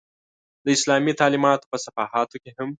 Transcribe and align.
د 0.63 0.65
اسلامي 0.77 1.13
تعلمیاتو 1.21 1.69
په 1.71 1.77
صفحاتو 1.85 2.37
کې 2.43 2.51
هم. 2.57 2.69